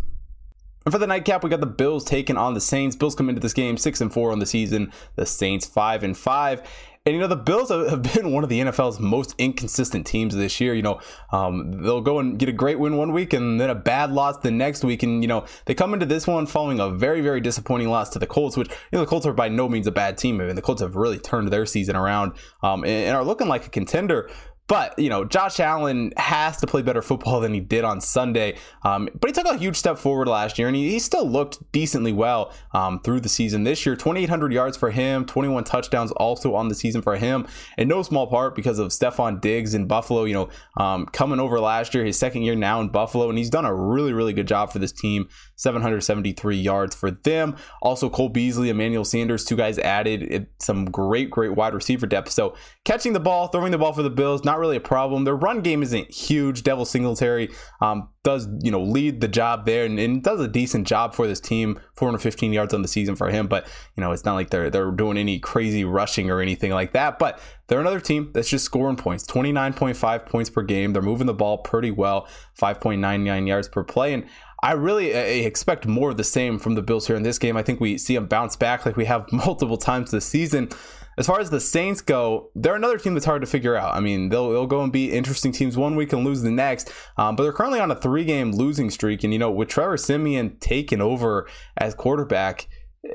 And 0.85 0.93
for 0.93 0.99
the 0.99 1.07
nightcap, 1.07 1.43
we 1.43 1.49
got 1.49 1.61
the 1.61 1.65
Bills 1.65 2.03
taking 2.03 2.37
on 2.37 2.53
the 2.53 2.61
Saints. 2.61 2.95
Bills 2.95 3.15
come 3.15 3.27
into 3.27 3.41
this 3.41 3.53
game 3.53 3.75
six 3.75 4.01
and 4.01 4.13
four 4.13 4.31
on 4.31 4.37
the 4.37 4.45
season. 4.45 4.91
The 5.15 5.25
Saints 5.25 5.65
five 5.65 6.03
and 6.03 6.15
five. 6.15 6.61
And 7.07 7.13
you 7.13 7.21
know 7.21 7.27
the 7.27 7.35
Bills 7.35 7.69
have 7.69 8.01
been 8.01 8.31
one 8.33 8.43
of 8.43 8.49
the 8.49 8.59
NFL's 8.59 8.99
most 8.99 9.35
inconsistent 9.37 10.07
teams 10.07 10.35
this 10.35 10.59
year. 10.59 10.73
You 10.73 10.81
know 10.83 10.99
um, 11.31 11.83
they'll 11.83 12.01
go 12.01 12.19
and 12.19 12.37
get 12.37 12.49
a 12.49 12.51
great 12.51 12.79
win 12.79 12.97
one 12.97 13.13
week 13.13 13.33
and 13.33 13.61
then 13.61 13.69
a 13.69 13.75
bad 13.75 14.11
loss 14.11 14.37
the 14.37 14.49
next 14.49 14.83
week, 14.83 15.03
and 15.03 15.23
you 15.23 15.27
know 15.27 15.45
they 15.65 15.73
come 15.73 15.93
into 15.93 16.05
this 16.07 16.25
one 16.25 16.47
following 16.47 16.79
a 16.79 16.89
very 16.89 17.21
very 17.21 17.41
disappointing 17.41 17.89
loss 17.89 18.09
to 18.09 18.19
the 18.19 18.27
Colts, 18.27 18.57
which 18.57 18.69
you 18.69 18.75
know 18.93 19.01
the 19.01 19.05
Colts 19.05 19.25
are 19.27 19.33
by 19.33 19.49
no 19.49 19.69
means 19.69 19.85
a 19.85 19.91
bad 19.91 20.17
team. 20.17 20.41
I 20.41 20.45
mean 20.45 20.56
the 20.56 20.63
Colts 20.63 20.81
have 20.81 20.95
really 20.95 21.19
turned 21.19 21.49
their 21.49 21.68
season 21.68 21.95
around 21.95 22.33
um, 22.63 22.83
and, 22.83 23.07
and, 23.07 23.15
are 23.15 23.23
looking 23.23 23.47
like 23.47 23.68
a 23.68 23.69
contender. 23.69 24.30
But, 24.68 24.98
you 24.98 25.10
know, 25.10 25.26
Josh 25.26 25.60
Allen 25.60 26.12
has 26.18 26.57
to 26.57 26.68
play 26.68 26.81
better 26.81 27.04
football 27.04 27.40
than 27.40 27.54
he 27.54 27.60
did 27.60 27.84
on 27.84 28.02
Sunday. 28.02 28.57
Um, 28.84 29.10
but 29.19 29.30
he 29.30 29.34
took 29.34 29.45
a 29.45 29.57
huge 29.57 29.76
step 29.76 29.98
forward 29.98 30.28
last 30.28 30.57
year, 30.57 30.68
and 30.68 30.76
he, 30.76 30.90
he 30.90 31.00
still 31.00 31.28
looked 31.28 31.72
decently 31.72 32.12
well 32.12 32.52
um, 32.74 33.00
through 33.02 33.19
the 33.19 33.30
season 33.30 33.64
this 33.64 33.86
year. 33.86 33.95
2,800 33.95 34.52
yards 34.52 34.76
for 34.76 34.90
him, 34.90 35.26
21 35.26 35.66
touchdowns 35.66 36.12
also 36.14 36.56
on 36.56 36.68
the 36.68 36.76
season 36.76 37.04
for 37.04 37.16
him, 37.16 37.48
in 37.78 37.88
no 37.88 38.02
small 38.02 38.26
part 38.26 38.56
because 38.56 38.80
of 38.80 38.88
Stefon 38.90 39.40
Diggs 39.40 39.76
in 39.76 39.86
Buffalo, 39.86 40.24
you 40.24 40.34
know, 40.34 40.50
um, 40.78 41.06
coming 41.06 41.40
over 41.40 41.60
last 41.60 41.94
year, 41.94 42.04
his 42.04 42.18
second 42.18 42.42
year 42.42 42.56
now 42.56 42.81
in 42.81 42.90
Buffalo, 42.90 43.30
and 43.30 43.38
he's 43.38 43.52
done 43.52 43.66
a 43.66 43.74
really, 43.74 44.14
really 44.14 44.34
good 44.34 44.48
job 44.48 44.72
for 44.72 44.80
this 44.80 44.92
team. 44.92 45.30
773 45.57 46.57
yards 46.57 46.95
for 46.95 47.12
them. 47.12 47.56
Also, 47.81 48.10
Cole 48.10 48.30
Beasley, 48.30 48.69
Emmanuel 48.69 49.06
Sanders, 49.06 49.45
two 49.45 49.56
guys 49.56 49.80
added 49.80 50.48
some 50.60 50.86
great, 50.86 51.30
great 51.30 51.56
wide 51.56 51.74
receiver 51.74 52.07
depth. 52.07 52.31
So 52.31 52.56
catching 52.84 53.14
the 53.14 53.19
ball, 53.19 53.48
throwing 53.48 53.72
the 53.72 53.78
ball 53.78 53.94
for 53.94 54.04
the 54.04 54.10
Bills, 54.10 54.44
not 54.44 54.55
really 54.59 54.78
a 54.78 54.81
problem. 54.81 55.24
Their 55.24 55.35
run 55.35 55.62
game 55.62 55.83
isn't 55.83 56.12
huge. 56.12 56.64
Devin 56.64 56.85
Singletary 56.85 57.50
um, 57.81 58.09
does, 58.24 58.47
you 58.62 58.71
know, 58.71 58.81
lead 58.81 59.21
the 59.21 59.28
job 59.28 59.66
there 59.66 59.85
and, 59.85 60.00
and, 60.00 60.24
does 60.24 60.40
a 60.40 60.47
decent 60.47 60.88
job 60.88 61.14
for 61.14 61.28
this 61.28 61.40
team. 61.40 61.80
415 61.95 62.54
yards 62.54 62.74
on 62.74 62.81
the 62.81 62.88
season 62.88 63.16
for 63.16 63.30
him, 63.30 63.47
but 63.47 63.68
you 63.95 64.02
know, 64.02 64.12
it's 64.12 64.26
not 64.26 64.35
like 64.35 64.50
they're 64.50 64.69
they're 64.69 64.92
doing 64.92 65.18
any 65.18 65.40
crazy 65.40 65.85
rushing 65.85 66.30
or 66.30 66.42
anything 66.42 66.71
like 66.71 66.94
that. 66.94 67.19
But 67.19 67.40
they're 67.68 67.80
another 67.80 68.00
team 68.00 68.31
that's 68.33 68.50
just 68.50 68.66
scoring 68.66 68.97
points, 68.97 69.26
29.5 69.26 70.26
points 70.26 70.50
per 70.50 70.62
game. 70.62 70.94
They're 70.94 71.02
moving 71.02 71.28
the 71.28 71.33
ball 71.33 71.59
pretty 71.59 71.92
well, 71.92 72.28
5.99 72.59 73.47
yards 73.47 73.68
per 73.68 73.83
play, 73.83 74.14
and 74.14 74.26
I 74.66 74.71
really 74.71 75.12
expect 75.12 75.85
more 75.85 76.09
of 76.09 76.18
the 76.18 76.24
same 76.24 76.57
from 76.57 76.74
the 76.74 76.81
Bills 76.81 77.06
here 77.06 77.16
in 77.16 77.21
this 77.21 77.38
game. 77.38 77.56
I 77.56 77.62
think 77.62 77.80
we 77.80 78.00
see 78.00 78.16
them 78.16 78.26
bounce 78.26 78.56
back 78.56 78.83
like 78.85 78.97
we 78.97 79.06
have 79.06 79.26
multiple 79.31 79.78
times 79.78 80.09
this 80.09 80.26
season. 80.26 80.69
As 81.18 81.28
far 81.28 81.40
as 81.40 81.50
the 81.50 81.60
Saints 81.60 82.02
go, 82.02 82.52
they're 82.56 82.76
another 82.76 82.98
team 82.98 83.14
that's 83.14 83.26
hard 83.26 83.42
to 83.42 83.48
figure 83.48 83.76
out. 83.76 83.95
I 83.95 84.00
mean, 84.00 84.30
they'll, 84.30 84.52
they'll 84.52 84.68
go 84.68 84.81
and 84.81 84.92
be 84.92 85.12
interesting 85.12 85.52
teams 85.52 85.78
one 85.78 85.95
week 85.95 86.14
and 86.14 86.26
lose 86.26 86.42
the 86.42 86.52
next, 86.52 86.92
um, 87.18 87.36
but 87.36 87.44
they're 87.44 87.54
currently 87.54 87.80
on 87.80 87.92
a 87.92 87.95
three 87.95 88.26
game 88.26 88.52
losing 88.52 88.90
streak. 88.90 89.24
And, 89.24 89.31
you 89.31 89.40
know, 89.40 89.52
with 89.52 89.69
Trevor 89.69 89.98
Siemian 89.98 90.57
taking 90.60 91.02
over 91.02 91.48
as 91.78 91.95
quarterback, 91.95 92.68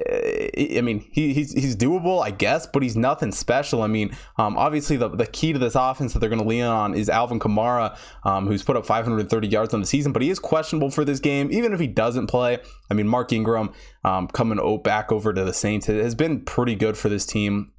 I 0.08 0.80
mean, 0.82 1.04
he, 1.10 1.32
he's 1.32 1.52
he's 1.52 1.74
doable, 1.74 2.22
I 2.22 2.30
guess, 2.30 2.66
but 2.66 2.82
he's 2.82 2.96
nothing 2.96 3.32
special. 3.32 3.82
I 3.82 3.88
mean, 3.88 4.16
um, 4.38 4.56
obviously 4.56 4.96
the, 4.96 5.08
the 5.08 5.26
key 5.26 5.52
to 5.52 5.58
this 5.58 5.74
offense 5.74 6.12
that 6.12 6.20
they're 6.20 6.28
going 6.28 6.42
to 6.42 6.46
lean 6.46 6.62
on 6.62 6.94
is 6.94 7.08
Alvin 7.08 7.40
Kamara, 7.40 7.96
um, 8.24 8.46
who's 8.46 8.62
put 8.62 8.76
up 8.76 8.86
530 8.86 9.48
yards 9.48 9.74
on 9.74 9.80
the 9.80 9.86
season, 9.86 10.12
but 10.12 10.22
he 10.22 10.30
is 10.30 10.38
questionable 10.38 10.90
for 10.90 11.04
this 11.04 11.18
game, 11.18 11.50
even 11.50 11.72
if 11.72 11.80
he 11.80 11.88
doesn't 11.88 12.28
play. 12.28 12.58
I 12.88 12.94
mean, 12.94 13.08
Mark 13.08 13.32
Ingram 13.32 13.72
um, 14.04 14.28
coming 14.28 14.82
back 14.82 15.10
over 15.10 15.32
to 15.32 15.44
the 15.44 15.54
Saints 15.54 15.86
has 15.86 16.14
been 16.14 16.44
pretty 16.44 16.76
good 16.76 16.96
for 16.96 17.08
this 17.08 17.26
team. 17.26 17.72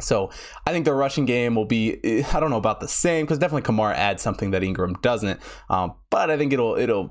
So 0.00 0.30
I 0.66 0.72
think 0.72 0.84
the 0.84 0.94
rushing 0.94 1.24
game 1.24 1.54
will 1.54 1.64
be 1.64 2.24
I 2.32 2.40
don't 2.40 2.50
know 2.50 2.56
about 2.56 2.80
the 2.80 2.88
same 2.88 3.24
because 3.24 3.38
definitely 3.38 3.62
Kamara 3.62 3.94
adds 3.94 4.22
something 4.22 4.50
that 4.50 4.62
Ingram 4.62 4.94
doesn't. 5.02 5.40
Um, 5.70 5.94
but 6.10 6.30
I 6.30 6.36
think 6.36 6.52
it'll 6.52 6.76
it'll 6.76 7.08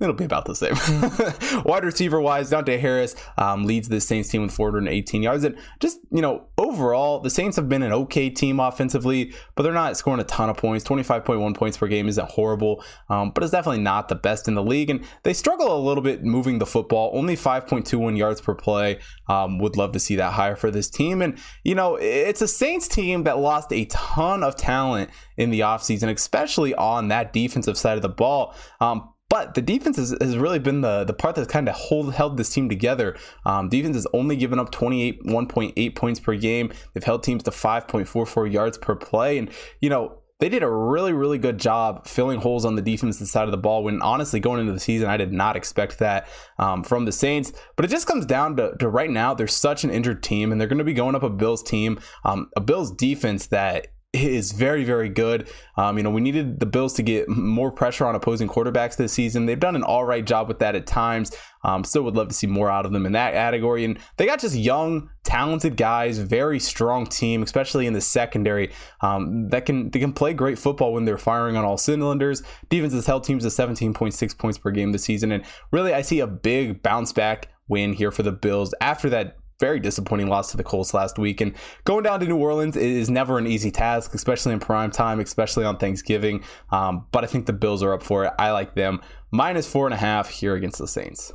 it'll 0.00 0.14
be 0.14 0.24
about 0.24 0.44
the 0.44 0.54
same. 0.54 0.74
Wide 1.64 1.84
receiver 1.84 2.20
wise, 2.20 2.50
Deonte 2.50 2.78
Harris 2.78 3.16
um, 3.38 3.64
leads 3.64 3.88
the 3.88 4.00
Saints 4.00 4.28
team 4.28 4.42
with 4.42 4.52
418 4.52 5.22
yards. 5.22 5.44
And 5.44 5.56
just, 5.80 6.00
you 6.10 6.20
know, 6.20 6.46
overall, 6.58 7.20
the 7.20 7.30
Saints 7.30 7.56
have 7.56 7.68
been 7.68 7.82
an 7.82 7.92
okay 7.92 8.28
team 8.28 8.60
offensively, 8.60 9.32
but 9.54 9.62
they're 9.62 9.72
not 9.72 9.96
scoring 9.96 10.20
a 10.20 10.24
ton 10.24 10.50
of 10.50 10.56
points. 10.56 10.84
25.1 10.84 11.54
points 11.56 11.78
per 11.78 11.86
game 11.86 12.08
isn't 12.08 12.30
horrible, 12.30 12.84
um, 13.08 13.30
but 13.30 13.42
it's 13.42 13.52
definitely 13.52 13.82
not 13.82 14.08
the 14.08 14.14
best 14.14 14.48
in 14.48 14.54
the 14.54 14.62
league. 14.62 14.90
And 14.90 15.04
they 15.22 15.32
struggle 15.32 15.76
a 15.76 15.80
little 15.80 16.02
bit 16.02 16.24
moving 16.24 16.58
the 16.58 16.66
football, 16.66 17.10
only 17.14 17.36
5.21 17.36 18.18
yards 18.18 18.40
per 18.40 18.54
play. 18.54 18.98
Um, 19.28 19.58
would 19.58 19.76
love 19.76 19.92
to 19.92 20.00
see 20.00 20.16
that 20.16 20.32
higher 20.32 20.56
for 20.56 20.70
this 20.70 20.90
team. 20.90 21.22
And, 21.22 21.38
you 21.64 21.74
know, 21.74 21.96
it's 21.96 22.42
a 22.42 22.48
Saints 22.48 22.86
team 22.86 23.24
that 23.24 23.38
lost 23.38 23.72
a 23.72 23.86
ton 23.86 24.42
of 24.42 24.56
talent 24.56 25.10
in 25.36 25.50
the 25.50 25.60
offseason, 25.60 26.10
especially 26.14 26.74
on 26.74 27.08
that 27.08 27.32
defensive 27.32 27.78
side 27.78 27.96
of 27.96 28.02
the 28.02 28.08
ball. 28.08 28.54
Um, 28.80 29.10
but 29.28 29.54
the 29.54 29.62
defense 29.62 29.96
has, 29.96 30.16
has 30.20 30.36
really 30.38 30.58
been 30.58 30.82
the, 30.82 31.04
the 31.04 31.12
part 31.12 31.34
that's 31.34 31.50
kind 31.50 31.68
of 31.68 31.74
hold, 31.74 32.14
held 32.14 32.36
this 32.36 32.50
team 32.50 32.68
together. 32.68 33.16
Um, 33.44 33.68
defense 33.68 33.96
has 33.96 34.06
only 34.12 34.36
given 34.36 34.58
up 34.58 34.70
28, 34.70 35.24
1.8 35.24 35.94
points 35.96 36.20
per 36.20 36.36
game. 36.36 36.72
They've 36.92 37.02
held 37.02 37.22
teams 37.22 37.42
to 37.44 37.50
5.44 37.50 38.52
yards 38.52 38.78
per 38.78 38.94
play. 38.94 39.38
And, 39.38 39.50
you 39.80 39.90
know, 39.90 40.18
they 40.38 40.48
did 40.48 40.62
a 40.62 40.70
really, 40.70 41.12
really 41.12 41.38
good 41.38 41.58
job 41.58 42.06
filling 42.06 42.40
holes 42.40 42.64
on 42.64 42.76
the 42.76 42.82
defensive 42.82 43.26
side 43.26 43.44
of 43.44 43.52
the 43.52 43.56
ball. 43.56 43.82
When 43.82 44.02
honestly, 44.02 44.38
going 44.38 44.60
into 44.60 44.72
the 44.72 44.80
season, 44.80 45.08
I 45.08 45.16
did 45.16 45.32
not 45.32 45.56
expect 45.56 45.98
that 45.98 46.28
um, 46.58 46.84
from 46.84 47.06
the 47.06 47.12
Saints. 47.12 47.52
But 47.74 47.86
it 47.86 47.88
just 47.88 48.06
comes 48.06 48.26
down 48.26 48.56
to, 48.56 48.76
to, 48.78 48.88
right 48.88 49.10
now, 49.10 49.32
they're 49.32 49.48
such 49.48 49.82
an 49.82 49.90
injured 49.90 50.22
team, 50.22 50.52
and 50.52 50.60
they're 50.60 50.68
going 50.68 50.78
to 50.78 50.84
be 50.84 50.92
going 50.92 51.14
up 51.14 51.22
a 51.22 51.30
Bills 51.30 51.62
team, 51.62 51.98
um, 52.24 52.50
a 52.54 52.60
Bills 52.60 52.90
defense 52.90 53.46
that 53.46 53.88
is 54.24 54.52
very, 54.52 54.84
very 54.84 55.08
good. 55.08 55.48
Um, 55.76 55.96
you 55.96 56.02
know, 56.02 56.10
we 56.10 56.20
needed 56.20 56.60
the 56.60 56.66
Bills 56.66 56.94
to 56.94 57.02
get 57.02 57.28
more 57.28 57.70
pressure 57.70 58.06
on 58.06 58.14
opposing 58.14 58.48
quarterbacks 58.48 58.96
this 58.96 59.12
season. 59.12 59.46
They've 59.46 59.58
done 59.58 59.76
an 59.76 59.82
all 59.82 60.04
right 60.04 60.24
job 60.24 60.48
with 60.48 60.58
that 60.60 60.74
at 60.74 60.86
times. 60.86 61.32
Um, 61.64 61.82
still 61.82 62.02
would 62.02 62.14
love 62.14 62.28
to 62.28 62.34
see 62.34 62.46
more 62.46 62.70
out 62.70 62.86
of 62.86 62.92
them 62.92 63.06
in 63.06 63.12
that 63.12 63.32
category. 63.32 63.84
And 63.84 63.98
they 64.16 64.26
got 64.26 64.40
just 64.40 64.54
young, 64.54 65.10
talented 65.24 65.76
guys, 65.76 66.18
very 66.18 66.60
strong 66.60 67.06
team, 67.06 67.42
especially 67.42 67.86
in 67.86 67.92
the 67.92 68.00
secondary, 68.00 68.72
um, 69.00 69.48
that 69.48 69.66
can 69.66 69.90
they 69.90 69.98
can 69.98 70.12
play 70.12 70.32
great 70.32 70.58
football 70.58 70.92
when 70.92 71.04
they're 71.04 71.18
firing 71.18 71.56
on 71.56 71.64
all 71.64 71.76
cylinders. 71.76 72.42
Defense 72.68 72.92
has 72.92 73.06
held 73.06 73.24
teams 73.24 73.42
to 73.42 73.48
17.6 73.48 74.38
points 74.38 74.58
per 74.58 74.70
game 74.70 74.92
this 74.92 75.04
season, 75.04 75.32
and 75.32 75.44
really, 75.72 75.92
I 75.92 76.02
see 76.02 76.20
a 76.20 76.26
big 76.26 76.82
bounce 76.82 77.12
back 77.12 77.48
win 77.68 77.92
here 77.92 78.12
for 78.12 78.22
the 78.22 78.32
Bills 78.32 78.72
after 78.80 79.10
that 79.10 79.36
very 79.58 79.80
disappointing 79.80 80.28
loss 80.28 80.50
to 80.50 80.56
the 80.56 80.64
Colts 80.64 80.94
last 80.94 81.18
week. 81.18 81.40
And 81.40 81.54
going 81.84 82.04
down 82.04 82.20
to 82.20 82.26
New 82.26 82.36
Orleans 82.36 82.76
is 82.76 83.08
never 83.08 83.38
an 83.38 83.46
easy 83.46 83.70
task, 83.70 84.14
especially 84.14 84.52
in 84.52 84.60
prime 84.60 84.90
time, 84.90 85.20
especially 85.20 85.64
on 85.64 85.78
Thanksgiving. 85.78 86.42
Um, 86.70 87.06
but 87.12 87.24
I 87.24 87.26
think 87.26 87.46
the 87.46 87.52
Bills 87.52 87.82
are 87.82 87.92
up 87.92 88.02
for 88.02 88.24
it. 88.24 88.32
I 88.38 88.50
like 88.50 88.74
them. 88.74 89.00
Minus 89.30 89.70
four 89.70 89.86
and 89.86 89.94
a 89.94 89.98
half 89.98 90.28
here 90.28 90.54
against 90.54 90.78
the 90.78 90.88
Saints. 90.88 91.32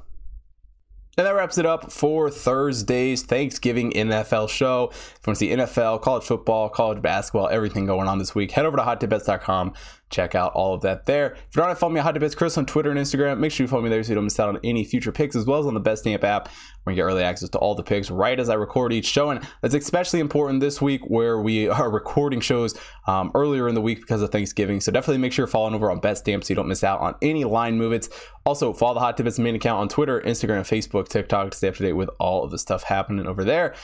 And 1.18 1.28
that 1.28 1.32
wraps 1.32 1.58
it 1.58 1.66
up 1.66 1.92
for 1.92 2.30
Thursday's 2.30 3.24
Thanksgiving 3.24 3.92
NFL 3.92 4.50
show. 4.50 4.90
If 4.92 5.20
you 5.26 5.30
want 5.30 5.40
to 5.40 5.46
see 5.46 5.50
NFL, 5.50 6.02
college 6.02 6.24
football, 6.24 6.70
college 6.70 7.02
basketball, 7.02 7.50
everything 7.50 7.86
going 7.86 8.08
on 8.08 8.18
this 8.18 8.34
week, 8.34 8.52
head 8.52 8.66
over 8.66 8.78
to 8.78 8.84
hottipbets.com 8.84 9.74
check 10.12 10.36
out 10.36 10.54
all 10.54 10.74
of 10.74 10.82
that 10.82 11.06
there. 11.06 11.32
If 11.50 11.56
you're 11.56 11.66
not 11.66 11.80
follow 11.80 11.94
me 11.94 12.00
at 12.00 12.04
Hot 12.04 12.36
Chris 12.36 12.58
on 12.58 12.66
Twitter 12.66 12.92
and 12.92 13.00
Instagram, 13.00 13.40
make 13.40 13.52
sure 13.52 13.64
you 13.64 13.68
follow 13.68 13.82
me 13.82 13.90
there 13.90 14.04
so 14.04 14.10
you 14.10 14.16
don't 14.16 14.26
miss 14.26 14.40
out 14.40 14.50
on 14.50 14.60
any 14.64 14.84
future 14.84 15.12
picks, 15.12 15.36
as 15.36 15.46
well 15.46 15.60
as 15.60 15.66
on 15.66 15.74
the 15.74 15.82
Betstamp 15.82 16.24
app, 16.24 16.50
you 16.88 16.96
get 16.96 17.04
early 17.04 17.24
access 17.24 17.50
to 17.50 17.58
all 17.60 17.76
the 17.76 17.84
picks 17.84 18.10
right 18.10 18.40
as 18.40 18.50
I 18.50 18.56
record 18.56 18.92
each 18.92 19.06
show. 19.06 19.30
And 19.30 19.48
that's 19.62 19.76
especially 19.76 20.20
important 20.20 20.60
this 20.60 20.82
week 20.82 21.02
where 21.08 21.40
we 21.40 21.68
are 21.70 21.90
recording 21.90 22.40
shows 22.40 22.78
um, 23.08 23.32
earlier 23.36 23.68
in 23.68 23.76
the 23.76 23.82
week 23.82 24.02
because 24.02 24.22
of 24.22 24.32
Thanksgiving. 24.32 24.82
So 24.82 24.92
definitely 24.92 25.20
make 25.20 25.34
sure 25.34 25.44
you're 25.44 25.48
following 25.48 25.76
over 25.76 25.92
on 25.92 26.02
Betstamp 26.02 26.44
so 26.44 26.50
you 26.50 26.56
don't 26.56 26.68
miss 26.68 26.84
out 26.84 27.00
on 27.00 27.16
any 27.22 27.44
line 27.44 27.78
movements. 27.78 28.10
Also, 28.46 28.74
follow 28.74 28.96
the 28.96 29.00
Hot 29.00 29.18
Tip 29.18 29.26
Bets 29.26 29.38
main 29.38 29.56
account 29.56 29.80
on 29.80 29.90
Twitter, 29.90 30.20
Instagram, 30.22 30.62
Facebook, 30.62 31.08
TikTok 31.08 31.52
to 31.52 31.58
stay 31.58 31.68
up 31.68 31.76
to 31.76 31.84
date 31.84 31.94
with 31.94 32.10
all 32.20 32.44
of 32.44 32.52
the 32.52 32.58
stuff 32.58 32.84
happening 32.84 33.28
over 33.28 33.44
there. 33.44 33.76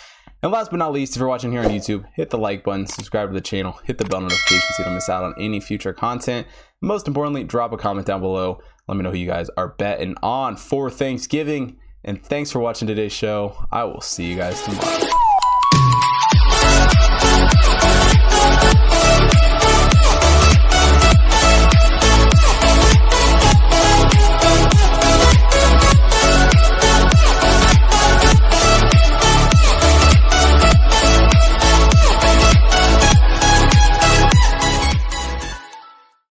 And 0.44 0.52
last 0.52 0.70
but 0.70 0.78
not 0.78 0.94
least, 0.94 1.16
if 1.16 1.20
you're 1.20 1.28
watching 1.28 1.52
here 1.52 1.62
on 1.62 1.70
YouTube, 1.70 2.06
hit 2.14 2.30
the 2.30 2.38
like 2.38 2.64
button, 2.64 2.86
subscribe 2.86 3.30
to 3.30 3.34
the 3.34 3.42
channel, 3.42 3.80
hit 3.86 3.98
the 3.98 4.06
bell 4.06 4.22
notification 4.22 4.62
so 4.74 4.82
you 4.82 4.86
don't 4.86 4.94
miss 4.94 5.10
out 5.10 5.24
on 5.24 5.34
any 5.40 5.60
future 5.60 5.94
content. 5.94 6.46
Most 6.82 7.08
importantly, 7.08 7.44
drop 7.44 7.74
a 7.74 7.78
comment 7.78 8.06
down 8.06 8.22
below. 8.22 8.60
Let 8.88 8.98
me 8.98 9.04
know 9.04 9.10
who 9.10 9.18
you 9.18 9.28
guys 9.28 9.50
are 9.58 9.70
betting 9.70 10.16
on 10.22 10.56
for 10.56 10.92
Thanksgiving. 10.92 11.80
And 12.04 12.24
thanks 12.24 12.52
for 12.52 12.60
watching 12.60 12.88
today's 12.88 13.14
show. 13.14 13.66
I 13.72 13.84
will 13.84 14.02
see 14.02 14.26
you 14.26 14.38
guys 14.38 14.62
tomorrow. 14.62 15.10